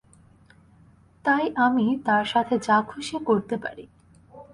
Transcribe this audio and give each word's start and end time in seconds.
তাই 1.25 1.45
আমি 1.57 1.85
তার 2.05 2.25
সাথে 2.25 2.55
যা 2.59 2.77
খুশি 2.81 3.17
করতে 3.25 3.55
পারি। 3.57 3.85